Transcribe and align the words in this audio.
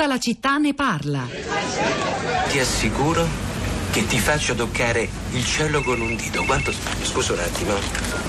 Tutta 0.00 0.12
la 0.14 0.18
città 0.18 0.56
ne 0.56 0.72
parla. 0.72 1.28
Ti 2.48 2.58
assicuro 2.58 3.28
che 3.90 4.06
ti 4.06 4.18
faccio 4.18 4.54
toccare 4.54 5.06
il 5.32 5.44
cielo 5.44 5.82
con 5.82 6.00
un 6.00 6.16
dito. 6.16 6.42
Quanto? 6.44 6.72
Scusa 7.02 7.34
un 7.34 7.40
attimo. 7.40 7.74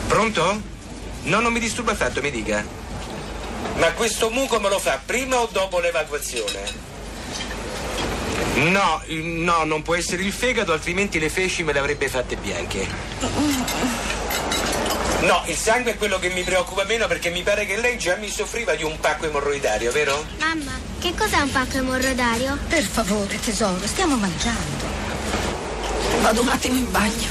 Pronto? 0.06 0.62
No, 1.24 1.40
non 1.40 1.54
mi 1.54 1.62
disturba 1.62 1.94
affatto, 1.94 2.20
mi 2.20 2.30
dica. 2.30 2.62
Ma 3.76 3.90
questo 3.94 4.30
muco 4.32 4.60
me 4.60 4.68
lo 4.68 4.80
fa 4.80 5.00
prima 5.06 5.38
o 5.38 5.48
dopo 5.50 5.80
l'evacuazione? 5.80 6.60
No, 8.56 9.02
no, 9.08 9.64
non 9.64 9.82
può 9.82 9.96
essere 9.96 10.24
il 10.24 10.34
fegato, 10.34 10.74
altrimenti 10.74 11.20
le 11.20 11.30
feci 11.30 11.64
me 11.64 11.72
le 11.72 11.80
avrebbe 11.80 12.10
fatte 12.10 12.36
bianche. 12.36 12.86
No, 15.22 15.44
il 15.46 15.56
sangue 15.56 15.92
è 15.92 15.98
quello 15.98 16.18
che 16.18 16.30
mi 16.30 16.42
preoccupa 16.42 16.84
meno 16.84 17.06
perché 17.06 17.30
mi 17.30 17.44
pare 17.44 17.68
che 17.68 17.78
lei 17.78 17.98
già 17.98 18.16
mi 18.16 18.28
soffriva 18.30 18.74
di 18.74 18.84
un 18.84 19.00
pacco 19.00 19.28
emorroidario, 19.28 19.92
vero? 19.92 20.26
Mamma, 20.40 20.72
che 21.00 21.14
cos'è 21.16 21.40
un 21.40 21.52
pacco 21.52 21.78
emorroidario? 21.78 22.58
Per 22.68 22.82
favore, 22.82 23.40
tesoro, 23.40 23.86
stiamo 23.86 24.16
mangiando. 24.16 24.84
Vado 26.22 26.42
un 26.42 26.48
attimo 26.48 26.76
in 26.76 26.92
bagno. 26.92 27.30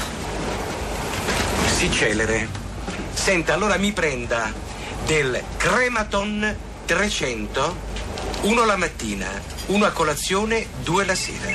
Si 1.75 1.91
celere. 1.91 2.47
Senta, 3.11 3.53
allora 3.53 3.75
mi 3.77 3.91
prenda 3.91 4.53
del 5.05 5.43
Crematon 5.57 6.55
300, 6.85 7.75
uno 8.43 8.65
la 8.65 8.77
mattina, 8.77 9.27
uno 9.67 9.85
a 9.85 9.91
colazione, 9.91 10.65
due 10.81 11.03
la 11.03 11.15
sera. 11.15 11.49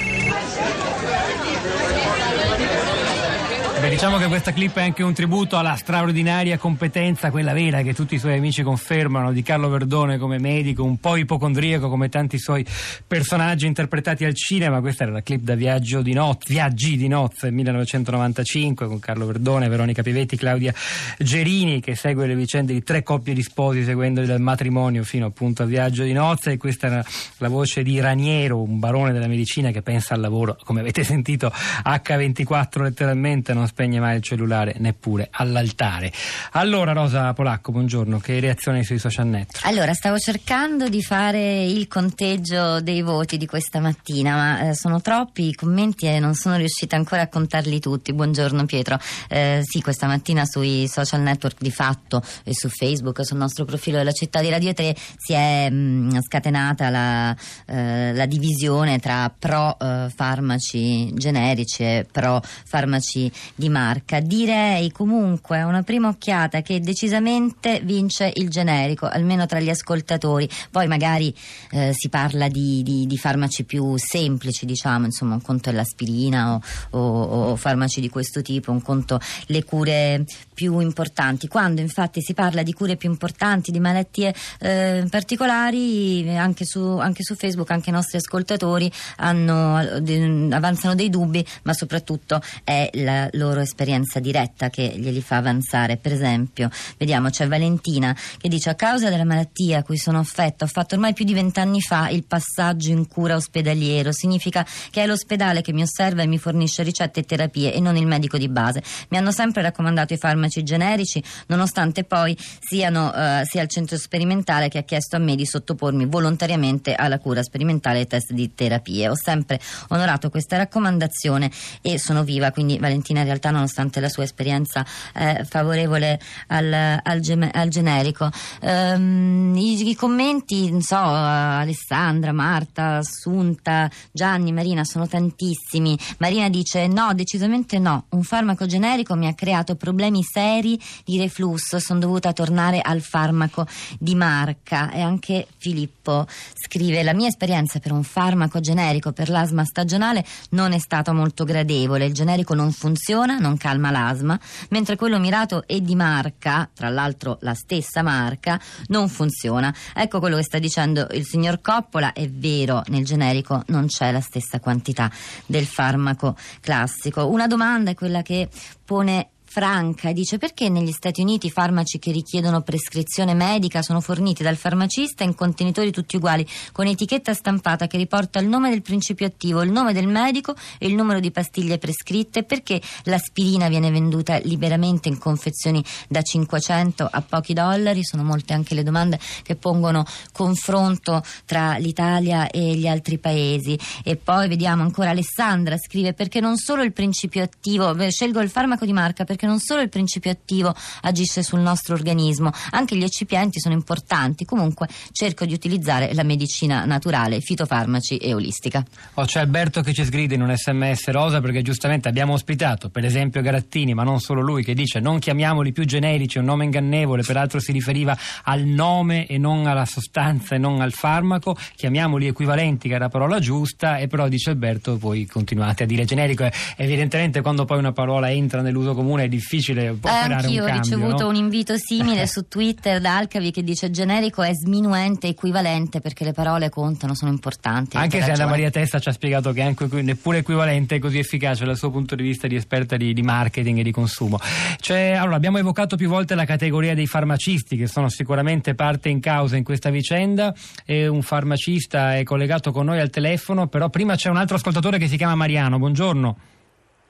Beh, 3.87 3.93
diciamo 3.93 4.17
che 4.17 4.27
questa 4.27 4.53
clip 4.53 4.77
è 4.79 4.83
anche 4.83 5.05
un 5.05 5.15
tributo 5.15 5.57
alla 5.57 5.77
straordinaria 5.77 6.59
competenza, 6.59 7.31
quella 7.31 7.53
vera 7.53 7.83
che 7.83 7.95
tutti 7.95 8.17
i 8.17 8.19
suoi 8.19 8.37
amici 8.37 8.65
confermano, 8.65 9.33
di 9.33 9.45
Carlo 9.45 9.69
Verdone 9.69 10.19
come 10.19 10.41
medico, 10.41 10.83
un 10.83 10.99
po' 10.99 11.15
ipocondriaco 11.15 11.89
come 11.89 12.09
tanti 12.09 12.37
suoi 12.37 12.67
personaggi 13.07 13.65
interpretati 13.65 14.25
al 14.25 14.35
cinema. 14.35 14.81
Questa 14.81 15.05
era 15.05 15.13
la 15.13 15.23
clip 15.23 15.43
da 15.43 15.55
Viaggio 15.55 16.03
di 16.03 16.15
nozze, 16.15 16.53
Viaggi 16.53 16.97
di 16.97 17.07
nozze 17.07 17.53
1995 17.53 18.89
con 18.89 18.99
Carlo 18.99 19.25
Verdone, 19.25 19.69
Veronica 19.69 20.03
Pivetti, 20.03 20.37
Claudia 20.37 20.75
Gerini 21.17 21.79
che 21.79 21.95
segue 21.95 22.27
le 22.27 22.35
vicende 22.35 22.73
di 22.73 22.83
tre 22.83 23.05
coppie 23.05 23.35
di 23.35 23.43
sposi 23.43 23.85
seguendoli 23.85 24.27
dal 24.27 24.41
matrimonio 24.41 25.05
fino 25.05 25.27
appunto 25.27 25.63
a 25.63 25.67
Viaggio 25.67 26.03
di 26.03 26.13
nozze 26.13 26.51
e 26.51 26.57
questa 26.57 26.89
era 26.89 27.05
la 27.37 27.49
voce 27.49 27.85
di 27.85 28.01
Raniero, 28.01 28.61
un 28.61 28.81
barone 28.81 29.13
della 29.13 29.29
medicina 29.29 29.71
che 29.71 29.83
pensa 29.83 30.15
al 30.15 30.21
lavoro, 30.23 30.57
come 30.65 30.81
avete 30.81 31.05
sentito, 31.05 31.53
H24 31.85 32.83
letteralmente, 32.83 33.55
non 33.55 33.63
spegne 33.77 34.01
mai 34.01 34.17
il 34.17 34.23
cellulare 34.23 34.77
neppure 34.79 35.29
all'altare. 35.31 36.11
Allora 36.53 36.93
Rosa 36.93 37.35
Polacco, 37.35 37.73
buongiorno, 37.73 38.19
che 38.19 38.41
reazioni 38.41 38.83
sui 38.83 38.99
social 38.99 39.27
network? 39.27 39.67
Allora, 39.67 39.93
stavo 39.93 40.17
cercando 40.17 40.89
di 40.89 41.03
fare 41.03 41.65
il 41.65 41.87
conteggio 41.87 42.81
dei 42.81 43.03
voti 43.03 43.37
di 43.37 43.45
questa 43.45 43.79
mattina, 43.81 44.35
ma 44.35 44.69
eh, 44.69 44.75
sono 44.75 45.03
troppi 45.03 45.49
i 45.49 45.55
commenti 45.55 46.07
e 46.07 46.19
non 46.21 46.33
sono 46.33 46.57
riuscita 46.57 46.97
ancora 46.97 47.23
a 47.23 47.29
contarli 47.29 47.79
tutti. 47.79 48.15
Buongiorno 48.15 48.65
Pietro. 48.65 48.99
Eh, 49.29 49.61
sì, 49.63 49.83
questa 49.83 50.07
mattina 50.07 50.47
sui 50.47 50.89
social 50.89 51.21
network 51.21 51.61
di 51.61 51.71
fatto 51.71 52.23
e 52.45 52.55
su 52.55 52.71
Facebook, 52.71 53.27
sul 53.27 53.37
nostro 53.37 53.67
profilo 53.67 53.99
della 53.99 54.13
città 54.13 54.41
di 54.41 54.49
Radio 54.49 54.73
3 54.73 54.97
si 55.19 55.35
è 55.35 55.69
mh, 55.69 55.75
mm, 55.77 56.19
scatenata 56.21 56.89
la, 56.89 57.37
eh, 57.67 58.15
la, 58.15 58.25
divisione 58.25 58.99
tra 59.01 59.31
pro 59.39 59.77
eh, 59.79 60.11
farmaci 60.15 61.13
generici 61.13 61.83
e 61.83 62.07
pro 62.11 62.41
farmaci 62.43 63.31
di 63.55 63.65
marca. 63.69 64.21
Direi 64.21 64.91
comunque 64.91 65.61
a 65.61 65.67
una 65.67 65.83
prima 65.83 66.09
occhiata 66.09 66.63
che 66.63 66.81
decisamente 66.81 67.81
vince 67.83 68.33
il 68.37 68.49
generico, 68.49 69.07
almeno 69.07 69.47
tra 69.47 69.61
gli 69.61 69.71
ascoltatori. 69.71 70.49
Poi 70.71 70.87
magari 70.87 71.35
eh, 71.71 71.93
si 71.93 72.09
parla 72.09 72.49
di, 72.49 72.83
di, 72.83 73.07
di, 73.07 73.19
farmaci 73.19 73.65
più 73.65 73.97
semplici, 73.97 74.67
diciamo, 74.67 75.07
insomma, 75.07 75.35
un 75.35 75.43
conto 75.43 75.71
è 75.71 75.73
l'aspirina 75.73 76.55
o, 76.55 76.61
o, 76.91 77.51
o 77.51 77.57
farmaci 77.57 78.01
di 78.01 78.09
questo 78.09 78.43
tipo, 78.43 78.71
un 78.71 78.83
conto 78.83 79.21
le 79.47 79.65
cure 79.65 80.25
più 80.57 80.81
importanti. 80.81 81.49
Quando 81.49 81.83
infatti 81.83 82.23
si 82.23 82.33
parla 82.33 82.63
di 82.63 82.73
cure 82.73 82.97
più 82.97 83.11
importanti, 83.11 83.71
di 83.71 83.79
malattie 83.79 84.35
eh, 84.61 85.05
particolari, 85.11 86.35
anche 86.37 86.65
su, 86.65 86.81
anche 86.81 87.23
su, 87.23 87.35
Facebook 87.35 87.71
anche 87.71 87.91
i 87.91 87.93
nostri 87.93 88.17
ascoltatori 88.17 88.91
hanno, 89.17 89.77
avanzano 89.77 90.95
dei 90.95 91.11
dubbi, 91.11 91.45
ma 91.63 91.75
soprattutto 91.75 92.41
è 92.65 92.89
la 92.95 93.29
loro 93.33 93.46
esperienza 93.53 94.21
diretta 94.21 94.71
che 94.71 94.95
glieli 94.97 95.23
fa 95.23 95.37
avanzare. 95.37 95.97
Per 95.97 96.13
esempio, 96.13 96.71
vediamo, 96.97 97.31
c'è 97.31 97.47
Valentina 97.47 98.17
che 98.39 98.49
dice 98.49 98.71
a 98.71 98.75
causa 98.75 99.11
della 99.11 99.25
malattia 99.25 99.79
a 99.79 99.83
cui 99.83 99.99
sono 99.99 100.19
affetta 100.19 100.65
ho 100.65 100.69
fatto 100.69 100.95
ormai 100.95 101.13
più 101.13 101.25
di 101.25 101.35
vent'anni 101.35 101.81
fa 101.81 102.09
il 102.09 102.25
passaggio 102.25 102.91
in 102.91 103.09
cura 103.09 103.37
ospedaliero. 103.37 104.13
Significa 104.13 104.67
che 104.91 105.03
è 105.03 105.07
l'ospedale 105.07 105.63
che 105.63 105.73
mi 105.73 105.83
osserva 105.83 106.23
e 106.23 106.27
mi 106.27 106.39
fornisce 106.39 106.83
ricette 106.83 107.21
e 107.21 107.23
terapie 107.25 107.73
e 107.73 107.81
non 107.81 107.97
il 107.97 108.07
medico 108.07 108.39
di 108.39 108.49
base. 108.49 108.83
Mi 109.09 109.19
hanno 109.19 109.31
sempre 109.31 109.63
raccomandato 109.63 110.15
i 110.15 110.19
farmaci 110.19 110.63
generici, 110.63 111.23
nonostante 111.47 112.05
poi 112.05 112.37
siano 112.61 113.13
eh, 113.13 113.43
sia 113.45 113.63
il 113.63 113.69
centro 113.69 113.97
sperimentale 113.97 114.69
che 114.69 114.79
ha 114.79 114.83
chiesto 114.83 115.17
a 115.17 115.19
me 115.19 115.35
di 115.35 115.47
sottopormi 115.47 116.07
volontariamente 116.07 116.95
alla 116.95 117.19
cura 117.19 117.43
sperimentale 117.43 118.01
e 118.01 118.07
test 118.07 118.33
di 118.33 118.55
terapie. 118.55 119.09
Ho 119.09 119.17
sempre 119.17 119.61
onorato 119.89 120.31
questa 120.31 120.57
raccomandazione 120.57 121.51
e 121.83 121.99
sono 121.99 122.25
viva, 122.25 122.51
quindi 122.51 122.79
Valentina 122.79 123.21
in 123.21 123.27
realtà 123.37 123.51
nonostante 123.51 124.01
la 124.01 124.09
sua 124.09 124.25
esperienza 124.25 124.85
eh, 125.15 125.45
favorevole 125.49 126.21
al, 126.49 127.01
al, 127.03 127.21
gem- 127.21 127.51
al 127.53 127.69
generico. 127.69 128.31
Um, 128.63 129.55
i, 129.57 129.89
i, 129.89 129.95
commenti, 129.95 130.71
non 130.71 130.83
so, 130.83 130.97
Alessandra, 130.97 132.33
Marta, 132.33 132.97
Assunta, 132.97 133.91
Gianni, 134.11 134.53
Marina 134.53 134.85
sono 134.85 135.07
tantissimi. 135.07 135.99
Marina 136.19 136.49
dice 136.49 136.87
no, 136.87 137.13
decisamente 137.15 137.79
no, 137.79 138.07
un 138.11 138.23
farmaco 138.23 138.67
generico 138.67 139.15
mi 139.15 139.27
ha 139.27 139.35
creato 139.35 139.77
problemi 139.77 140.23
seri 140.23 140.81
di 141.05 141.19
reflusso, 141.19 141.79
sono 141.79 142.01
dovuta 142.01 142.33
tornare 142.33 142.81
al 142.81 143.01
farmaco 143.01 143.67
di 143.99 144.15
marca 144.15 144.91
e 144.91 145.01
anche 145.01 145.47
Filippo 145.59 146.27
scrive 146.55 147.03
la 147.03 147.15
mia 147.15 147.29
esperienza 147.29 147.79
per 147.79 147.93
un 147.93 148.03
farmaco 148.03 148.61
generico 148.61 149.13
per 149.13 149.29
l'asma 149.29 149.65
stagionale 149.65 150.25
non 150.51 150.73
è 150.73 150.79
stata 150.79 151.13
molto 151.13 151.45
gradevole, 151.45 152.07
il 152.07 152.15
generico 152.15 152.55
non 152.55 152.71
funziona, 152.73 153.26
non 153.35 153.57
calma 153.57 153.91
l'asma, 153.91 154.39
mentre 154.71 154.97
quello 154.97 155.19
mirato 155.19 155.65
e 155.67 155.83
di 155.83 155.95
marca, 155.95 156.69
tra 156.73 156.89
l'altro 156.89 157.39
la 157.41 157.55
stessa 157.55 158.03
marca, 158.03 158.61
non 158.87 159.09
funziona. 159.09 159.75
Ecco 159.95 160.21
quello 160.21 160.37
che 160.37 160.45
sta 160.45 160.59
dicendo 160.59 161.07
il 161.11 161.27
signor 161.27 161.61
Coppola, 161.61 162.13
è 162.13 162.29
vero, 162.31 162.83
nel 162.87 163.05
generico 163.05 163.63
non 163.67 163.87
c'è 163.87 164.13
la 164.13 164.21
stessa 164.21 164.61
quantità 164.61 165.11
del 165.45 165.67
farmaco 165.67 166.37
classico. 166.61 167.27
Una 167.27 167.47
domanda 167.47 167.91
è 167.91 167.95
quella 167.95 168.23
che 168.23 168.49
pone 168.85 169.31
Franca 169.57 170.13
dice 170.13 170.37
perché 170.37 170.69
negli 170.69 170.93
Stati 170.93 171.23
Uniti 171.23 171.47
i 171.47 171.51
farmaci 171.51 171.99
che 171.99 172.13
richiedono 172.13 172.61
prescrizione 172.61 173.33
medica 173.33 173.81
sono 173.81 174.03
forniti 174.03 174.43
dal 174.43 174.57
farmacista 174.57 175.25
in 175.25 175.35
contenitori 175.35 175.91
tutti 175.91 176.17
uguali 176.17 176.47
con 176.73 176.87
etichetta 176.87 177.33
stampata 177.33 177.87
che 177.87 177.97
riporta 177.97 178.39
il 178.39 178.49
nome 178.49 178.69
del 178.69 178.83
principio 178.83 179.25
attivo, 179.25 179.63
il 179.63 179.73
nome 179.73 179.95
del 179.95 180.09
medico 180.09 180.55
e 180.77 180.89
il 180.89 180.95
numero 180.95 181.21
di 181.21 181.31
pastiglie 181.31 181.79
prescritte 181.79 182.43
perché 182.43 182.83
l'aspirina 183.05 183.69
viene 183.69 183.91
venduta 183.91 184.37
liberamente 184.43 185.09
in 185.09 185.17
confezioni 185.17 185.83
da 186.07 186.21
500 186.21 187.09
a 187.11 187.23
pochi 187.23 187.55
dollari? 187.55 188.05
Sono 188.05 188.25
molte 188.25 188.53
anche 188.53 188.75
le 188.75 188.83
domande 188.83 189.19
che 189.43 189.57
pongono 189.57 190.05
confronto 190.33 191.23
tra 191.47 191.79
l'Italia 191.79 192.51
e 192.51 192.75
gli 192.75 192.87
altri 192.87 193.17
paesi. 193.17 193.79
E 194.05 194.17
poi 194.17 194.49
vediamo 194.49 194.83
ancora 194.83 195.09
Alessandra 195.09 195.79
scrive 195.79 196.13
perché 196.13 196.41
non 196.41 196.59
solo 196.59 196.83
il 196.83 196.93
principio 196.93 197.43
attivo 197.43 197.95
scelgo 198.11 198.43
il 198.43 198.51
farmaco 198.51 198.85
di 198.85 198.93
marca 198.93 199.25
perché 199.25 199.45
non 199.47 199.59
solo 199.61 199.81
il 199.81 199.89
principio 199.89 200.31
attivo 200.31 200.75
agisce 201.03 201.43
sul 201.43 201.61
nostro 201.61 201.95
organismo, 201.95 202.51
anche 202.71 202.97
gli 202.97 203.03
eccipienti 203.03 203.61
sono 203.61 203.75
importanti. 203.75 204.45
Comunque 204.45 204.89
cerco 205.13 205.45
di 205.45 205.53
utilizzare 205.53 206.13
la 206.15 206.23
medicina 206.23 206.85
naturale, 206.85 207.41
fitofarmaci 207.41 208.17
e 208.17 208.35
olistica. 208.35 208.85
Oh, 209.15 209.25
c'è 209.25 209.41
Alberto 209.41 209.81
che 209.81 209.93
ci 209.93 210.05
sgrida 210.05 210.35
in 210.35 210.43
un 210.43 210.55
sms 210.55 211.11
rosa 211.11 211.41
perché 211.41 211.63
giustamente 211.63 212.09
abbiamo 212.09 212.35
ospitato 212.35 212.91
per 212.91 213.05
esempio 213.05 213.41
Garattini, 213.43 213.95
ma 213.95 214.03
non 214.03 214.21
solo 214.21 214.41
lui, 214.41 214.65
che 214.65 214.75
dice 214.75 215.01
non 215.01 215.19
chiamiamoli 215.19 215.73
più 215.73 215.85
generici, 215.85 216.39
un 216.39 216.45
nome 216.45 216.65
ingannevole, 216.65 217.23
peraltro 217.23 217.61
si 217.61 217.73
riferiva 217.73 218.17
al 218.45 218.63
nome 218.63 219.27
e 219.27 219.39
non 219.39 219.67
alla 219.67 219.85
sostanza 219.85 220.55
e 220.55 220.59
non 220.59 220.81
al 220.81 220.93
farmaco, 220.93 221.57
chiamiamoli 221.75 222.27
equivalenti 222.27 222.89
che 222.89 222.97
è 222.97 222.99
la 222.99 223.09
parola 223.09 223.39
giusta 223.39 223.99
e 223.99 224.07
però 224.07 224.29
dice 224.29 224.51
Alberto 224.51 224.99
voi 224.99 225.27
continuate 225.27 225.85
a 225.85 225.87
dire 225.87 226.05
generico. 226.05 226.49
Evidentemente 226.77 227.41
quando 227.41 227.65
poi 227.65 227.79
una 227.79 227.93
parola 227.93 228.31
entra 228.31 228.61
nell'uso 228.61 228.95
comune 228.95 229.26
è 229.27 229.29
difficile 229.29 229.93
può 229.93 230.09
Eh, 230.11 230.13
operare 230.13 230.35
anch'io 230.35 230.63
un 230.65 230.69
ho 230.71 230.73
cambio. 230.73 230.83
ricevuto 230.97 231.23
no? 231.25 231.29
un 231.29 231.35
invito 231.37 231.77
simile 231.77 232.27
su 232.29 232.49
Twitter 232.49 233.01
da 233.01 233.17
Alcavi 233.19 233.51
che 233.51 233.63
dice 233.63 233.91
generico 233.91 234.43
è 234.43 234.53
sminuente 234.55 235.29
equivalente 235.29 236.01
perché 236.01 236.25
le 236.25 236.33
parole 236.33 236.69
contano, 236.71 237.15
sono 237.15 237.31
importanti. 237.31 237.97
Anche 237.97 238.23
se 238.23 238.31
Anna. 238.33 238.47
Maria 238.47 238.71
Testa 238.71 238.99
ci 238.99 239.09
ha 239.09 239.13
spiegato 239.13 239.53
che 239.53 239.63
anche 239.63 239.87
neppure 240.03 240.39
equivalente 240.39 240.97
è 240.97 240.99
così 240.99 241.19
efficace 241.19 241.65
dal 241.65 241.77
suo 241.77 241.91
punto 241.91 242.15
di 242.15 242.23
vista 242.23 242.47
di 242.47 242.57
esperta 242.57 242.97
di, 242.97 243.13
di 243.13 243.23
marketing 243.23 243.79
e 243.79 243.83
di 243.83 243.93
consumo. 243.93 244.39
Cioè, 244.79 245.13
allora, 245.13 245.37
abbiamo 245.37 245.59
evocato 245.59 245.97
più 245.97 246.09
volte 246.09 246.35
la 246.35 246.45
categoria 246.45 246.95
dei 246.95 247.07
farmacisti 247.07 247.77
che 247.77 247.87
sono 247.87 248.09
sicuramente 248.09 248.75
parte 248.75 249.09
in 249.09 249.21
causa 249.21 249.57
in 249.57 249.65
questa 249.65 249.91
vicenda 249.91 250.55
e 250.85 251.07
un 251.07 251.23
farmacista 251.23 252.17
è 252.17 252.23
collegato 252.23 252.73
con 252.73 252.87
noi 252.87 253.01
al 253.01 253.11
telefono, 253.11 253.67
però 253.67 253.89
prima 253.91 254.15
c'è 254.17 254.29
un 254.31 254.37
altro 254.37 254.57
ascoltatore 254.57 254.99
che 254.99 255.09
si 255.09 255.17
chiama 255.17 255.35
Mariano. 255.35 255.79
Buongiorno. 255.79 256.37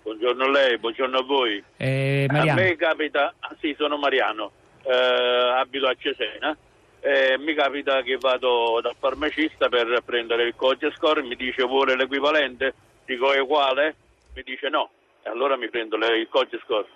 Buongiorno 0.07 0.45
a 0.45 0.51
lei, 0.51 0.79
buongiorno 0.79 1.19
a 1.19 1.23
voi. 1.25 1.61
Eh, 1.79 2.27
A 2.53 2.55
me 2.55 2.77
capita, 2.77 3.35
ah, 3.41 3.57
sì, 3.59 3.75
sono 3.77 3.97
Mariano, 3.97 4.53
eh, 4.85 4.93
abito 4.93 5.89
a 5.89 5.97
Cesena. 5.99 6.57
E 7.01 7.37
mi 7.39 7.55
capita 7.55 8.03
che 8.03 8.17
vado 8.17 8.79
dal 8.81 8.95
farmacista 9.01 9.69
per 9.69 10.03
prendere 10.05 10.45
il 10.45 10.55
codice 10.55 10.93
score, 10.95 11.25
mi 11.25 11.35
dice 11.35 11.65
vuole 11.65 11.97
l'equivalente, 11.97 12.73
dico 13.05 13.33
è 13.33 13.41
uguale, 13.41 13.97
mi 14.35 14.45
dice 14.45 14.69
no, 14.69 14.91
e 15.25 15.29
allora 15.29 15.57
mi 15.57 15.69
prendo 15.71 15.97
il 15.97 16.29
codice 16.31 16.61
score. 16.63 16.87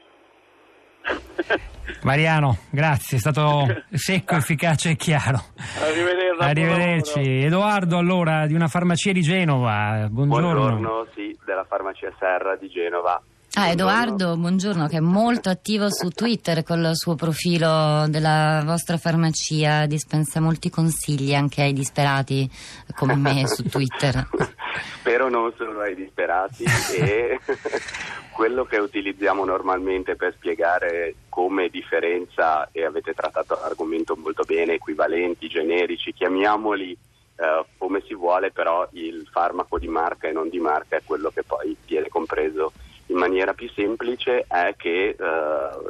Mariano, 2.02 2.56
grazie, 2.70 3.18
è 3.18 3.20
stato 3.20 3.66
secco, 3.92 4.36
efficace 4.36 4.90
e 4.90 4.96
chiaro. 4.96 5.38
Arrivederci. 5.82 6.42
Arrivederci. 6.42 7.44
Edoardo, 7.44 7.98
allora, 7.98 8.46
di 8.46 8.54
una 8.54 8.68
farmacia 8.68 9.12
di 9.12 9.20
Genova. 9.20 10.06
Buongiorno. 10.10 10.52
Buongiorno, 10.52 11.06
sì, 11.14 11.36
della 11.44 11.64
farmacia 11.64 12.10
Serra 12.18 12.56
di 12.56 12.68
Genova. 12.68 13.22
Ah, 13.54 13.70
Edoardo, 13.70 14.36
buongiorno, 14.36 14.86
che 14.86 14.98
è 14.98 15.00
molto 15.00 15.48
attivo 15.48 15.90
su 15.90 16.08
Twitter 16.10 16.62
col 16.62 16.92
suo 16.94 17.16
profilo 17.16 18.06
della 18.08 18.62
vostra 18.64 18.96
farmacia, 18.96 19.86
dispensa 19.86 20.40
molti 20.40 20.70
consigli 20.70 21.34
anche 21.34 21.62
ai 21.62 21.72
disperati 21.72 22.48
come 22.94 23.16
me 23.16 23.48
su 23.48 23.64
Twitter. 23.64 24.28
Spero 25.00 25.28
non 25.28 25.52
solo 25.56 25.80
ai 25.80 25.96
disperati 25.96 26.64
e 26.96 27.40
quello 28.30 28.64
che 28.64 28.78
utilizziamo 28.78 29.44
normalmente 29.44 30.14
per 30.14 30.32
spiegare 30.36 31.16
come 31.28 31.68
differenza, 31.70 32.68
e 32.70 32.84
avete 32.84 33.14
trattato 33.14 33.58
l'argomento 33.60 34.14
molto 34.16 34.44
bene, 34.44 34.74
equivalenti, 34.74 35.48
generici, 35.48 36.12
chiamiamoli 36.12 36.92
eh, 36.92 37.64
come 37.76 38.00
si 38.06 38.14
vuole, 38.14 38.52
però 38.52 38.88
il 38.92 39.28
farmaco 39.28 39.76
di 39.76 39.88
marca 39.88 40.28
e 40.28 40.32
non 40.32 40.48
di 40.48 40.60
marca 40.60 40.96
è 40.96 41.02
quello 41.04 41.30
che 41.30 41.42
poi 41.42 41.76
viene 41.84 42.08
compreso 42.08 42.72
in 43.10 43.16
maniera 43.16 43.54
più 43.54 43.68
semplice 43.70 44.44
è 44.46 44.74
che 44.76 45.08
eh, 45.08 45.16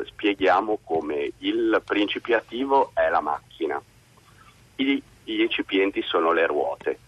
spieghiamo 0.06 0.78
come 0.82 1.32
il 1.38 1.80
principio 1.84 2.36
attivo 2.36 2.92
è 2.94 3.08
la 3.10 3.20
macchina, 3.20 3.80
I, 4.76 5.02
gli 5.24 5.42
ecipienti 5.42 6.02
sono 6.02 6.32
le 6.32 6.46
ruote. 6.46 6.98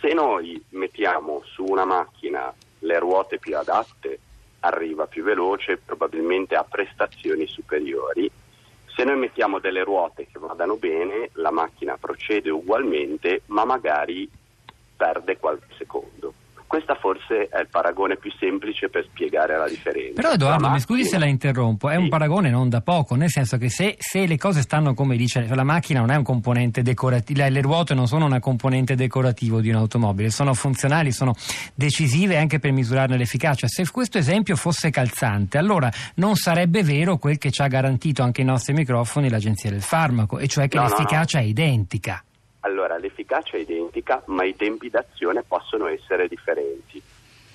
Se 0.00 0.12
noi 0.14 0.62
mettiamo 0.70 1.42
su 1.44 1.64
una 1.64 1.84
macchina 1.84 2.52
le 2.80 2.98
ruote 2.98 3.38
più 3.38 3.56
adatte, 3.56 4.18
arriva 4.60 5.06
più 5.06 5.22
veloce, 5.22 5.76
probabilmente 5.76 6.54
ha 6.54 6.64
prestazioni 6.64 7.46
superiori. 7.46 8.30
Se 8.86 9.04
noi 9.04 9.18
mettiamo 9.18 9.58
delle 9.58 9.84
ruote 9.84 10.26
che 10.32 10.38
vadano 10.38 10.76
bene, 10.76 11.28
la 11.34 11.50
macchina 11.50 11.98
procede 11.98 12.48
ugualmente, 12.48 13.42
ma 13.46 13.66
magari 13.66 14.28
perde 14.96 15.36
qualche 15.36 15.74
secondo. 15.76 16.32
Questo 16.70 16.94
forse 17.00 17.48
è 17.50 17.58
il 17.62 17.66
paragone 17.68 18.16
più 18.16 18.30
semplice 18.38 18.88
per 18.88 19.04
spiegare 19.10 19.56
la 19.56 19.66
differenza. 19.66 20.12
Però 20.14 20.30
Edoardo, 20.30 20.70
mi 20.70 20.78
scusi 20.78 21.04
se 21.04 21.18
la 21.18 21.26
interrompo, 21.26 21.88
è 21.88 21.96
un 21.96 22.04
Sì. 22.04 22.08
paragone 22.10 22.48
non 22.48 22.68
da 22.68 22.80
poco, 22.80 23.16
nel 23.16 23.28
senso 23.28 23.58
che 23.58 23.68
se, 23.68 23.96
se 23.98 24.24
le 24.24 24.38
cose 24.38 24.60
stanno 24.60 24.94
come 24.94 25.16
dice, 25.16 25.48
la 25.52 25.64
macchina 25.64 25.98
non 25.98 26.12
è 26.12 26.14
un 26.14 26.22
componente 26.22 26.82
decorativo, 26.82 27.42
le 27.48 27.60
ruote 27.60 27.94
non 27.94 28.06
sono 28.06 28.24
una 28.24 28.38
componente 28.38 28.94
decorativo 28.94 29.60
di 29.60 29.68
un'automobile, 29.68 30.30
sono 30.30 30.54
funzionali, 30.54 31.10
sono 31.10 31.34
decisive 31.74 32.36
anche 32.38 32.60
per 32.60 32.70
misurarne 32.70 33.16
l'efficacia. 33.16 33.66
Se 33.66 33.84
questo 33.90 34.18
esempio 34.18 34.54
fosse 34.54 34.90
calzante, 34.90 35.58
allora 35.58 35.90
non 36.14 36.36
sarebbe 36.36 36.84
vero 36.84 37.16
quel 37.16 37.38
che 37.38 37.50
ci 37.50 37.62
ha 37.62 37.66
garantito 37.66 38.22
anche 38.22 38.42
i 38.42 38.44
nostri 38.44 38.74
microfoni 38.74 39.28
l'Agenzia 39.28 39.70
del 39.70 39.82
Farmaco, 39.82 40.38
e 40.38 40.46
cioè 40.46 40.68
che 40.68 40.76
No, 40.76 40.84
no, 40.84 40.88
l'efficacia 40.90 41.40
è 41.40 41.42
identica. 41.42 42.22
Allora, 42.62 42.98
l'efficacia 42.98 43.19
è 43.38 43.56
identica, 43.56 44.22
ma 44.26 44.44
i 44.44 44.56
tempi 44.56 44.90
d'azione 44.90 45.42
possono 45.42 45.86
essere 45.86 46.28
differenti. 46.28 47.00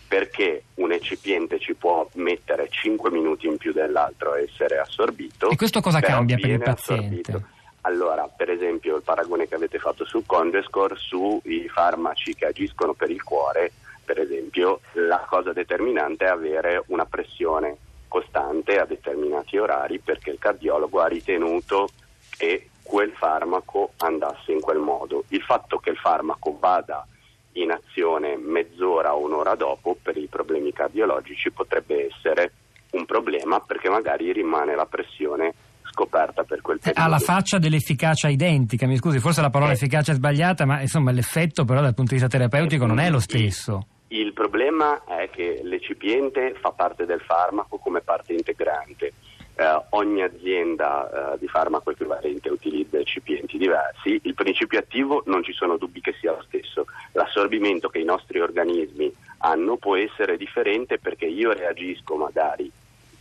Perché 0.08 0.66
un 0.76 0.92
ecipiente 0.92 1.60
ci 1.60 1.74
può 1.74 2.08
mettere 2.14 2.68
5 2.70 3.12
minuti 3.12 3.48
in 3.48 3.58
più 3.58 3.74
dell'altro 3.74 4.34
a 4.34 4.40
essere 4.40 4.78
assorbito. 4.78 5.50
E 5.50 5.56
questo 5.56 5.82
cosa 5.82 6.00
cambia 6.00 6.38
per 6.38 6.50
il 6.50 6.60
paziente? 6.60 7.32
assorbito. 7.32 7.54
Allora, 7.82 8.28
per 8.28 8.50
esempio, 8.50 8.96
il 8.96 9.04
paragone 9.04 9.48
che 9.48 9.56
avete 9.56 9.78
fatto 9.78 10.06
sul 10.06 10.26
Congescore 10.26 10.96
sui 10.96 11.68
farmaci 11.70 12.34
che 12.34 12.46
agiscono 12.46 12.94
per 12.94 13.12
il 13.12 13.22
cuore, 13.22 13.72
per 14.06 14.20
esempio, 14.20 14.82
la 14.94 15.26
cosa 15.28 15.52
determinante 15.52 16.26
è 16.26 16.30
avere 16.30 16.84
una 16.88 17.06
pressione 17.06 17.78
costante 18.08 18.80
a 18.80 18.86
determinati 18.86 19.58
orari 19.58 20.00
perché 20.00 20.30
il 20.30 20.38
cardiologo 20.40 21.02
ha 21.02 21.08
ritenuto 21.08 21.90
che 22.30 22.70
quel 22.88 23.12
farmaco 23.18 23.94
andasse 23.98 24.52
in 24.52 24.62
quel 24.62 24.78
modo. 24.78 25.24
Il 25.30 25.42
fatto 25.42 25.78
che 25.80 25.90
il 25.90 25.98
farmaco 25.98 26.56
vada 26.60 27.06
in 27.54 27.72
azione 27.72 28.38
mezz'ora 28.38 29.16
o 29.16 29.26
un'ora 29.26 29.56
dopo 29.56 29.98
per 30.02 30.16
i 30.18 30.28
problemi 30.28 30.72
cardiologici 30.72 31.52
potrebbe 31.52 32.08
essere 32.08 32.52
un 32.92 33.06
problema 33.06 33.60
perché 33.60 33.90
magari 33.90 34.32
rimane 34.32 34.76
la 34.76 34.86
pressione 34.86 35.54
scoperta 35.90 36.44
per 36.44 36.62
quel 36.62 36.78
Eh, 36.78 36.80
periodo. 36.92 37.02
Ha 37.08 37.10
la 37.10 37.20
faccia 37.20 37.58
dell'efficacia 37.58 38.28
identica, 38.28 38.86
mi 38.86 38.98
scusi, 38.98 39.20
forse 39.20 39.42
la 39.42 39.50
parola 39.50 39.72
Eh. 39.72 39.76
efficacia 39.76 40.12
è 40.12 40.16
sbagliata, 40.16 40.66
ma 40.66 40.82
insomma 40.82 41.12
l'effetto 41.12 41.64
però 41.66 41.82
dal 41.82 41.94
punto 41.96 42.14
di 42.14 42.20
vista 42.20 42.30
terapeutico 42.38 42.86
non 42.86 43.00
è 43.00 43.10
lo 43.10 43.20
stesso. 43.20 43.88
Il 44.10 44.34
problema 44.34 45.04
è 45.06 45.30
che 45.32 45.62
l'ecipiente 45.64 46.54
fa 46.62 46.72
parte 46.72 47.06
del 47.06 47.22
farmaco 47.22 47.78
come 47.78 48.02
parte 48.02 48.34
integrante. 48.34 49.14
Eh, 49.58 49.82
ogni 49.92 50.22
azienda 50.22 51.34
eh, 51.34 51.40
di 51.40 51.48
farmaco 51.48 51.92
equivalente 51.92 52.50
utilizza 52.50 52.98
ecipienti 52.98 53.58
diversi. 53.58 54.20
Il 54.24 54.34
principio 54.34 54.80
attivo 54.80 55.24
non 55.28 55.44
ci 55.44 55.54
sono 55.54 55.78
dubbi 55.78 56.02
che 56.02 56.14
sia 56.20 56.34
lo 56.34 56.44
stesso. 56.46 56.86
L'assorbimento 57.14 57.88
che 57.88 58.00
i 58.00 58.04
nostri 58.04 58.42
organismi 58.42 59.14
hanno 59.40 59.78
può 59.78 59.96
essere 59.96 60.36
differente 60.36 60.98
perché 60.98 61.26
io 61.26 61.54
reagisco 61.54 62.16
magari 62.16 62.70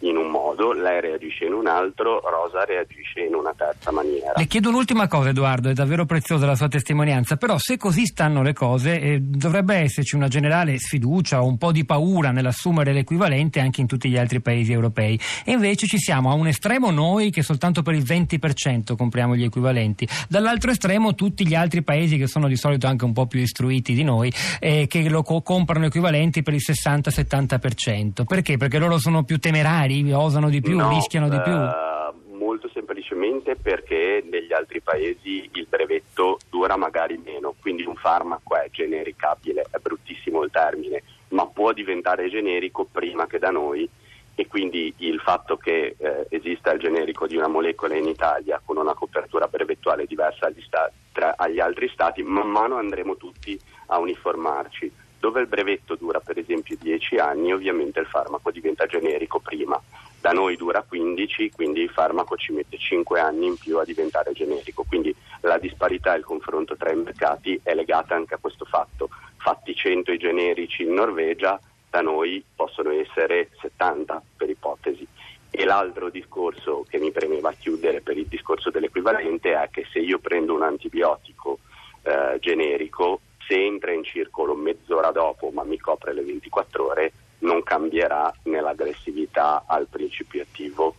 in 0.00 0.16
un 0.16 0.30
modo, 0.30 0.72
lei 0.72 1.00
reagisce 1.00 1.44
in 1.44 1.52
un 1.52 1.66
altro, 1.66 2.20
Rosa 2.20 2.64
reagisce 2.64 3.20
in 3.20 3.34
una 3.34 3.54
terza 3.56 3.90
maniera. 3.90 4.32
Le 4.36 4.46
chiedo 4.46 4.68
un'ultima 4.68 5.08
cosa, 5.08 5.30
Edoardo, 5.30 5.70
è 5.70 5.72
davvero 5.72 6.04
preziosa 6.04 6.46
la 6.46 6.54
sua 6.54 6.68
testimonianza, 6.68 7.36
però 7.36 7.58
se 7.58 7.76
così 7.76 8.06
stanno 8.06 8.42
le 8.42 8.52
cose 8.52 9.00
eh, 9.00 9.20
dovrebbe 9.20 9.76
esserci 9.76 10.14
una 10.14 10.28
generale 10.28 10.78
sfiducia 10.78 11.42
o 11.42 11.46
un 11.46 11.58
po' 11.58 11.72
di 11.72 11.84
paura 11.84 12.30
nell'assumere 12.30 12.92
l'equivalente 12.92 13.60
anche 13.60 13.80
in 13.80 13.86
tutti 13.86 14.08
gli 14.08 14.18
altri 14.18 14.40
paesi 14.40 14.72
europei. 14.72 15.18
E 15.44 15.52
invece 15.52 15.86
ci 15.86 15.98
siamo 15.98 16.30
a 16.30 16.34
un 16.34 16.46
estremo 16.46 16.90
noi 16.90 17.30
che 17.30 17.42
soltanto 17.42 17.82
per 17.82 17.94
il 17.94 18.02
20% 18.02 18.96
compriamo 18.96 19.36
gli 19.36 19.44
equivalenti, 19.44 20.08
dall'altro 20.28 20.70
estremo 20.70 21.14
tutti 21.14 21.46
gli 21.46 21.54
altri 21.54 21.82
paesi 21.82 22.16
che 22.16 22.26
sono 22.26 22.48
di 22.48 22.56
solito 22.56 22.86
anche 22.86 23.04
un 23.04 23.12
po' 23.12 23.26
più 23.26 23.40
istruiti 23.40 23.94
di 23.94 24.02
noi 24.02 24.32
eh, 24.60 24.86
che 24.86 25.08
lo 25.08 25.22
co- 25.22 25.42
comprano 25.42 25.86
equivalenti 25.86 26.42
per 26.42 26.54
il 26.54 26.62
60-70%. 26.64 28.24
Perché? 28.24 28.56
Perché 28.56 28.78
loro 28.78 28.98
sono 28.98 29.24
più 29.24 29.38
temerari, 29.38 29.83
osano 30.14 30.48
di 30.48 30.60
più, 30.60 30.76
No, 30.76 30.88
rischiano 30.90 31.28
di 31.28 31.40
più. 31.40 31.52
eh, 31.52 32.12
molto 32.36 32.68
semplicemente 32.72 33.56
perché 33.56 34.22
negli 34.30 34.52
altri 34.52 34.80
paesi 34.80 35.48
il 35.54 35.66
brevetto 35.68 36.38
dura 36.50 36.76
magari 36.76 37.20
meno, 37.24 37.54
quindi 37.60 37.84
un 37.84 37.94
farmaco 37.96 38.54
è 38.56 38.68
genericabile, 38.70 39.66
è 39.70 39.78
bruttissimo 39.80 40.42
il 40.42 40.50
termine, 40.50 41.02
ma 41.28 41.46
può 41.46 41.72
diventare 41.72 42.28
generico 42.28 42.86
prima 42.90 43.26
che 43.26 43.38
da 43.38 43.50
noi 43.50 43.88
e 44.36 44.46
quindi 44.48 44.92
il 44.98 45.20
fatto 45.20 45.56
che 45.56 45.94
eh, 45.96 46.26
esista 46.28 46.72
il 46.72 46.80
generico 46.80 47.26
di 47.26 47.36
una 47.36 47.46
molecola 47.46 47.94
in 47.96 48.08
Italia 48.08 48.60
con 48.64 48.76
una 48.76 48.94
copertura 48.94 49.46
brevettuale 49.46 50.06
diversa 50.06 50.46
agli, 50.46 50.60
sta- 50.66 50.90
tra- 51.12 51.34
agli 51.36 51.60
altri 51.60 51.88
stati, 51.88 52.22
man 52.24 52.48
mano 52.48 52.76
andremo 52.76 53.16
tutti 53.16 53.58
a 53.86 53.98
uniformarci. 53.98 54.92
Dove 55.24 55.40
il 55.40 55.46
brevetto 55.46 55.94
dura 55.94 56.20
per 56.20 56.36
esempio 56.36 56.76
10 56.78 57.16
anni, 57.16 57.50
ovviamente 57.50 57.98
il 57.98 58.04
farmaco 58.04 58.50
diventa 58.50 58.84
generico 58.84 59.40
prima. 59.40 59.80
Da 60.20 60.32
noi 60.32 60.54
dura 60.54 60.84
15, 60.86 61.50
quindi 61.52 61.80
il 61.80 61.88
farmaco 61.88 62.36
ci 62.36 62.52
mette 62.52 62.76
5 62.76 63.20
anni 63.20 63.46
in 63.46 63.56
più 63.56 63.78
a 63.78 63.84
diventare 63.84 64.32
generico. 64.32 64.84
Quindi 64.86 65.16
la 65.40 65.56
disparità 65.56 66.12
e 66.12 66.18
il 66.18 66.24
confronto 66.24 66.76
tra 66.76 66.92
i 66.92 66.96
mercati 66.96 67.58
è 67.62 67.72
legata 67.72 68.14
anche 68.14 68.34
a 68.34 68.38
questo 68.38 68.66
fatto. 68.66 69.08
Fatti 69.38 69.74
100 69.74 70.12
i 70.12 70.18
generici 70.18 70.82
in 70.82 70.92
Norvegia, 70.92 71.58
da 71.88 72.02
noi 72.02 72.44
possono 72.54 72.90
essere 72.90 73.48
70 73.62 74.22
per 74.36 74.50
ipotesi. 74.50 75.08
E 75.48 75.64
l'altro 75.64 76.10
discorso 76.10 76.84
che 76.86 76.98
mi 76.98 77.12
premeva 77.12 77.50
chiudere 77.52 78.02
per 78.02 78.18
il 78.18 78.26
discorso 78.26 78.68
dell'equivalente 78.68 79.54
è 79.54 79.70
che 79.70 79.86
se 79.90 80.00
io 80.00 80.18
prendo 80.18 80.52
un 80.52 80.64
antibiotico 80.64 81.60
eh, 82.02 82.36
generico, 82.40 83.20
se 83.46 83.54
entra 83.54 83.92
in 83.92 84.04
circolo 84.04 84.54
mezz'ora 84.54 85.10
dopo 85.10 85.50
ma 85.50 85.64
mi 85.64 85.78
copre 85.78 86.12
le 86.12 86.22
24 86.22 86.86
ore, 86.86 87.12
non 87.40 87.62
cambierà 87.62 88.32
nell'aggressività 88.44 89.64
al 89.66 89.86
principio 89.88 90.42
attivo 90.42 90.94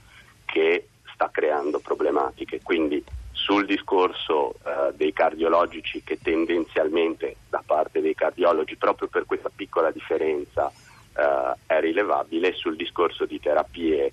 che 0.45 0.87
sta 1.13 1.29
creando 1.31 1.79
problematiche. 1.79 2.61
Quindi 2.61 3.03
sul 3.31 3.65
discorso 3.65 4.53
eh, 4.53 4.93
dei 4.95 5.13
cardiologici 5.13 6.01
che 6.03 6.19
tendenzialmente 6.21 7.37
da 7.49 7.61
parte 7.65 8.01
dei 8.01 8.15
cardiologi 8.15 8.75
proprio 8.75 9.07
per 9.07 9.25
questa 9.25 9.51
piccola 9.53 9.91
differenza 9.91 10.71
eh, 11.15 11.53
è 11.65 11.79
rilevabile, 11.79 12.53
sul 12.53 12.75
discorso 12.75 13.25
di 13.25 13.39
terapie 13.39 14.11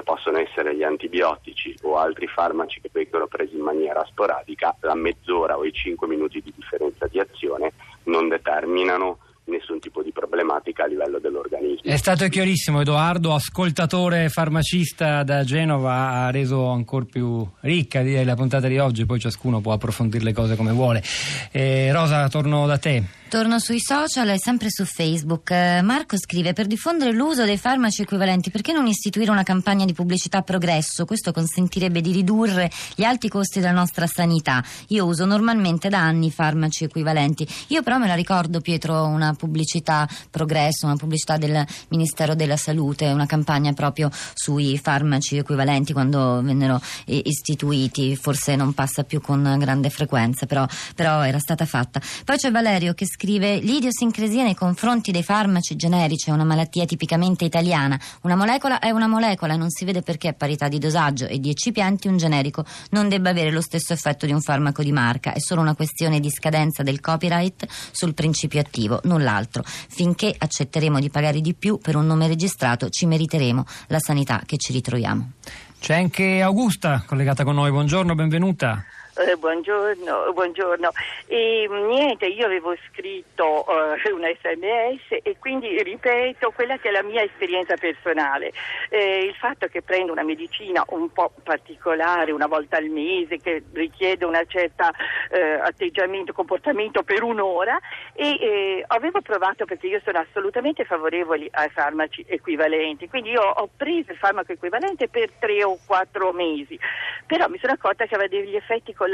come 0.00 0.02
possono 0.02 0.38
essere 0.38 0.76
gli 0.76 0.82
antibiotici 0.82 1.74
o 1.82 1.96
altri 1.96 2.26
farmaci 2.26 2.80
che 2.80 2.90
vengono 2.92 3.26
presi 3.26 3.54
in 3.56 3.62
maniera 3.62 4.04
sporadica, 4.08 4.76
la 4.80 4.94
mezz'ora 4.94 5.56
o 5.56 5.64
i 5.64 5.72
cinque 5.72 6.06
minuti 6.06 6.40
di 6.42 6.52
differenza 6.54 7.06
di 7.06 7.18
azione 7.18 7.72
non 8.04 8.28
determinano 8.28 9.18
nessun 9.44 9.80
tipo 9.80 10.02
di 10.02 10.12
problematica 10.12 10.84
a 10.84 10.86
livello 10.86 11.18
dell'organismo. 11.18 11.90
È 11.90 11.96
stato 11.96 12.26
chiarissimo, 12.28 12.80
Edoardo, 12.80 13.34
ascoltatore 13.34 14.28
farmacista 14.28 15.22
da 15.24 15.42
Genova, 15.44 16.24
ha 16.24 16.30
reso 16.30 16.68
ancora 16.68 17.04
più 17.10 17.46
ricca 17.60 18.02
la 18.02 18.34
puntata 18.36 18.68
di 18.68 18.78
oggi, 18.78 19.06
poi 19.06 19.18
ciascuno 19.18 19.60
può 19.60 19.72
approfondire 19.72 20.24
le 20.24 20.32
cose 20.32 20.56
come 20.56 20.72
vuole. 20.72 21.02
Eh, 21.50 21.90
Rosa, 21.92 22.28
torno 22.28 22.66
da 22.66 22.78
te. 22.78 23.18
Torno 23.30 23.60
sui 23.60 23.78
social 23.78 24.28
e 24.30 24.40
sempre 24.40 24.70
su 24.70 24.84
Facebook. 24.84 25.52
Eh, 25.52 25.82
Marco 25.82 26.18
scrive: 26.18 26.52
Per 26.52 26.66
diffondere 26.66 27.12
l'uso 27.12 27.44
dei 27.44 27.58
farmaci 27.58 28.02
equivalenti, 28.02 28.50
perché 28.50 28.72
non 28.72 28.88
istituire 28.88 29.30
una 29.30 29.44
campagna 29.44 29.84
di 29.84 29.92
pubblicità 29.92 30.42
progresso? 30.42 31.04
Questo 31.04 31.30
consentirebbe 31.30 32.00
di 32.00 32.10
ridurre 32.10 32.68
gli 32.96 33.04
alti 33.04 33.28
costi 33.28 33.60
della 33.60 33.70
nostra 33.70 34.08
sanità. 34.08 34.64
Io 34.88 35.06
uso 35.06 35.26
normalmente 35.26 35.88
da 35.88 36.00
anni 36.00 36.32
farmaci 36.32 36.82
equivalenti. 36.82 37.46
Io 37.68 37.84
però 37.84 37.98
me 37.98 38.08
la 38.08 38.16
ricordo, 38.16 38.60
Pietro, 38.60 39.06
una 39.06 39.32
pubblicità 39.34 40.08
progresso, 40.28 40.86
una 40.86 40.96
pubblicità 40.96 41.36
del 41.36 41.64
Ministero 41.90 42.34
della 42.34 42.56
Salute, 42.56 43.12
una 43.12 43.26
campagna 43.26 43.72
proprio 43.74 44.10
sui 44.34 44.76
farmaci 44.76 45.36
equivalenti 45.36 45.92
quando 45.92 46.42
vennero 46.42 46.80
eh, 47.06 47.22
istituiti. 47.24 48.16
Forse 48.16 48.56
non 48.56 48.74
passa 48.74 49.04
più 49.04 49.20
con 49.20 49.54
grande 49.60 49.88
frequenza, 49.88 50.46
però, 50.46 50.66
però 50.96 51.22
era 51.22 51.38
stata 51.38 51.64
fatta. 51.64 52.02
Poi 52.24 52.36
c'è 52.36 52.50
Valerio 52.50 52.92
che 52.92 53.06
scrive: 53.06 53.18
L'idiosincrasia 53.22 54.44
nei 54.44 54.54
confronti 54.54 55.10
dei 55.10 55.22
farmaci 55.22 55.76
generici 55.76 56.30
è 56.30 56.32
una 56.32 56.44
malattia 56.44 56.86
tipicamente 56.86 57.44
italiana. 57.44 58.00
Una 58.22 58.34
molecola 58.34 58.78
è 58.78 58.88
una 58.88 59.08
molecola, 59.08 59.56
non 59.56 59.68
si 59.68 59.84
vede 59.84 60.00
perché 60.00 60.28
a 60.28 60.32
parità 60.32 60.68
di 60.68 60.78
dosaggio 60.78 61.26
e 61.26 61.38
di 61.38 61.50
eccipienti 61.50 62.08
un 62.08 62.16
generico 62.16 62.64
non 62.92 63.10
debba 63.10 63.28
avere 63.28 63.50
lo 63.50 63.60
stesso 63.60 63.92
effetto 63.92 64.24
di 64.24 64.32
un 64.32 64.40
farmaco 64.40 64.82
di 64.82 64.90
marca. 64.90 65.34
È 65.34 65.38
solo 65.38 65.60
una 65.60 65.74
questione 65.74 66.18
di 66.18 66.30
scadenza 66.30 66.82
del 66.82 67.00
copyright 67.00 67.66
sul 67.90 68.14
principio 68.14 68.60
attivo, 68.60 69.00
nulla 69.04 69.34
altro. 69.34 69.64
Finché 69.66 70.34
accetteremo 70.36 70.98
di 70.98 71.10
pagare 71.10 71.42
di 71.42 71.52
più 71.52 71.78
per 71.78 71.96
un 71.96 72.06
nome 72.06 72.26
registrato, 72.26 72.88
ci 72.88 73.04
meriteremo 73.04 73.64
la 73.88 73.98
sanità 73.98 74.40
che 74.46 74.56
ci 74.56 74.72
ritroviamo. 74.72 75.32
C'è 75.78 75.94
anche 75.94 76.40
Augusta 76.40 77.02
collegata 77.06 77.44
con 77.44 77.54
noi, 77.54 77.70
buongiorno, 77.70 78.14
benvenuta. 78.14 78.82
Eh, 79.20 79.36
buongiorno, 79.36 80.32
buongiorno. 80.32 80.92
E, 81.26 81.68
niente, 81.68 82.24
io 82.24 82.46
avevo 82.46 82.74
scritto 82.88 83.66
uh, 83.68 84.14
un 84.14 84.22
sms 84.22 85.20
e 85.22 85.36
quindi 85.38 85.82
ripeto 85.82 86.52
quella 86.52 86.78
che 86.78 86.88
è 86.88 86.90
la 86.90 87.02
mia 87.02 87.22
esperienza 87.22 87.76
personale. 87.76 88.50
Eh, 88.88 89.26
il 89.26 89.34
fatto 89.34 89.66
che 89.66 89.82
prendo 89.82 90.12
una 90.12 90.22
medicina 90.22 90.82
un 90.88 91.12
po' 91.12 91.32
particolare 91.42 92.32
una 92.32 92.46
volta 92.46 92.78
al 92.78 92.86
mese 92.86 93.36
che 93.36 93.62
richiede 93.74 94.24
un 94.24 94.42
certo 94.48 94.84
eh, 95.30 95.52
atteggiamento, 95.52 96.32
comportamento 96.32 97.02
per 97.02 97.22
un'ora 97.22 97.78
e 98.14 98.26
eh, 98.40 98.84
avevo 98.86 99.20
provato 99.20 99.66
perché 99.66 99.86
io 99.86 100.00
sono 100.02 100.18
assolutamente 100.18 100.86
favorevole 100.86 101.46
ai 101.50 101.68
farmaci 101.68 102.24
equivalenti, 102.26 103.06
quindi 103.06 103.32
io 103.32 103.42
ho 103.42 103.68
preso 103.76 104.12
il 104.12 104.18
farmaco 104.18 104.52
equivalente 104.52 105.08
per 105.08 105.30
tre 105.38 105.62
o 105.62 105.78
quattro 105.86 106.32
mesi, 106.32 106.78
però 107.26 107.48
mi 107.48 107.58
sono 107.58 107.74
accorta 107.74 108.06
che 108.06 108.14
aveva 108.14 108.30
degli 108.30 108.56
effetti 108.56 108.94
collaterali 108.94 109.08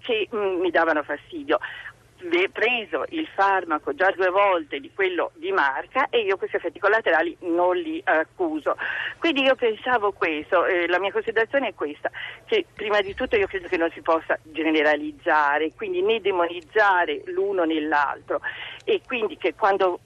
che 0.00 0.28
mh, 0.30 0.36
mm, 0.36 0.60
mi 0.60 0.70
davano 0.70 1.02
fastidio 1.02 1.58
preso 2.50 3.04
il 3.10 3.28
farmaco 3.34 3.94
già 3.94 4.10
due 4.12 4.30
volte 4.30 4.80
di 4.80 4.90
quello 4.94 5.32
di 5.34 5.52
marca 5.52 6.08
e 6.08 6.20
io 6.20 6.36
questi 6.36 6.56
effetti 6.56 6.78
collaterali 6.78 7.36
non 7.40 7.76
li 7.76 8.00
accuso. 8.04 8.76
Quindi 9.18 9.42
io 9.42 9.54
pensavo 9.54 10.12
questo, 10.12 10.64
eh, 10.64 10.86
la 10.88 10.98
mia 10.98 11.12
considerazione 11.12 11.68
è 11.68 11.74
questa, 11.74 12.10
che 12.46 12.64
prima 12.72 13.00
di 13.00 13.14
tutto 13.14 13.36
io 13.36 13.46
credo 13.46 13.68
che 13.68 13.76
non 13.76 13.90
si 13.90 14.00
possa 14.00 14.38
generalizzare, 14.42 15.72
quindi 15.76 16.02
né 16.02 16.20
demonizzare 16.20 17.22
l'uno 17.26 17.64
nell'altro 17.64 18.40
e 18.84 19.00
quindi 19.06 19.36
che 19.36 19.54
quando 19.54 20.00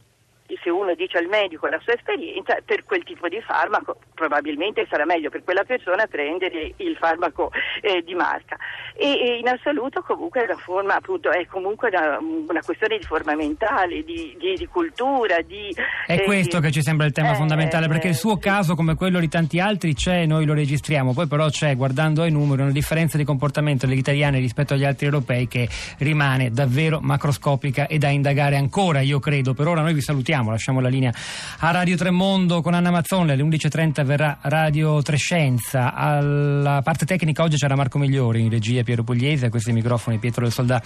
se 0.63 0.71
uno 0.71 0.95
dice 0.95 1.19
al 1.19 1.27
medico 1.27 1.67
la 1.67 1.79
sua 1.81 1.93
esperienza, 1.93 2.57
per 2.65 2.85
quel 2.85 3.05
tipo 3.05 3.29
di 3.29 3.41
farmaco 3.43 3.99
probabilmente 4.19 4.87
sarà 4.91 5.05
meglio 5.05 5.31
per 5.31 5.45
quella 5.45 5.65
persona 5.65 6.07
prendere 6.07 6.75
il 6.77 6.97
farmaco 6.99 7.51
eh, 7.81 8.03
di 8.05 8.15
marca. 8.15 8.57
E, 8.95 9.07
e, 9.07 9.39
in 9.39 9.49
assoluto 9.49 10.03
comunque 10.03 10.43
è 10.43 10.45
una 10.45 10.57
forma, 10.57 10.97
appunto, 10.97 11.31
è 11.31 11.47
comunque 11.47 11.89
una, 11.89 12.19
una 12.19 12.61
questione 12.61 12.99
di 12.99 13.05
forma 13.05 13.35
mentale, 13.35 14.05
di, 14.05 14.37
di, 14.39 14.55
di 14.55 14.67
cultura. 14.67 15.41
Di, 15.41 15.75
è 16.07 16.15
eh, 16.15 16.23
questo 16.25 16.61
che 16.61 16.71
ci 16.71 16.83
sembra 16.83 17.07
il 17.07 17.13
tema 17.13 17.33
eh, 17.33 17.35
fondamentale, 17.35 17.89
perché 17.89 18.09
il 18.09 18.15
suo 18.15 18.35
sì. 18.35 18.41
caso, 18.41 18.75
come 18.75 18.95
quello 18.95 19.21
di 19.21 19.29
tanti 19.29 19.61
altri, 19.61 19.95
c'è, 19.95 20.27
noi 20.27 20.45
lo 20.45 20.55
registriamo, 20.55 21.13
poi 21.13 21.27
però 21.27 21.49
c'è, 21.49 21.77
guardando 21.77 22.23
ai 22.23 22.31
numeri, 22.31 22.63
una 22.63 22.73
differenza 22.73 23.17
di 23.17 23.25
comportamento 23.25 23.87
degli 23.87 23.99
italiani 23.99 24.41
rispetto 24.41 24.75
agli 24.75 24.85
altri 24.85 25.07
europei 25.07 25.49
che 25.49 25.69
rimane 25.99 26.51
davvero 26.51 27.01
macroscopica 27.01 27.87
e 27.87 27.99
da 27.99 28.09
indagare 28.09 28.57
ancora, 28.57 29.01
io 29.01 29.21
credo. 29.21 29.55
Per 29.55 29.67
ora 29.67 29.81
noi 29.81 29.95
vi 29.95 30.01
salutiamo 30.01 30.17
salutiamo, 30.19 30.51
lasciamo 30.51 30.81
la 30.81 30.89
linea 30.89 31.13
a 31.61 31.71
Radio 31.71 31.97
Tremondo 31.97 32.61
con 32.61 32.75
Anna 32.75 32.91
Mazzone, 32.91 33.33
alle 33.33 33.43
11.30 33.43 34.01
verrà 34.09 34.38
Radio 34.41 35.03
Trescenza, 35.03 35.93
alla 35.93 36.81
parte 36.83 37.05
tecnica 37.05 37.43
oggi 37.43 37.57
c'era 37.57 37.77
Marco 37.77 37.99
Migliori, 37.99 38.41
in 38.41 38.49
regia 38.49 38.83
Piero 38.83 39.05
Pugliese, 39.05 39.47
a 39.47 39.50
questi 39.50 39.71
microfoni 39.71 40.17
Pietro 40.17 40.43
del 40.45 40.53
Soldà 40.53 40.83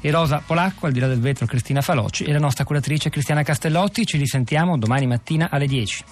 e 0.00 0.10
Rosa 0.10 0.42
Polacco, 0.44 0.86
al 0.86 0.92
di 0.92 0.98
là 0.98 1.06
del 1.06 1.20
vetro 1.20 1.44
Cristina 1.44 1.82
Faloci 1.82 2.24
e 2.24 2.32
la 2.32 2.38
nostra 2.38 2.64
curatrice 2.64 3.10
Cristiana 3.10 3.42
Castellotti, 3.42 4.06
ci 4.06 4.16
risentiamo 4.16 4.78
domani 4.78 5.06
mattina 5.06 5.50
alle 5.50 5.66
10. 5.66 6.04